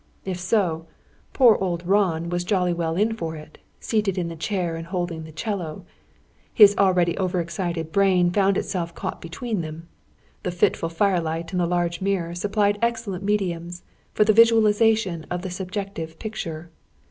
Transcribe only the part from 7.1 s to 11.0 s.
over excited brain found itself caught between them. The fitful